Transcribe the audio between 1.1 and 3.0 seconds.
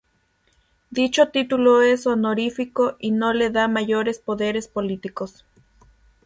título es honorífico